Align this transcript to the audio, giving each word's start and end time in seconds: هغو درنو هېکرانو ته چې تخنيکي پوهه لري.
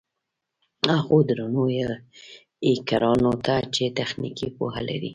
هغو 0.97 1.17
درنو 1.29 1.63
هېکرانو 2.69 3.33
ته 3.45 3.55
چې 3.75 3.83
تخنيکي 3.99 4.47
پوهه 4.57 4.81
لري. 4.89 5.09